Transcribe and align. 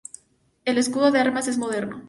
El 0.65 0.79
escudo 0.79 1.11
de 1.11 1.19
armas 1.19 1.47
es 1.47 1.59
moderno. 1.59 1.99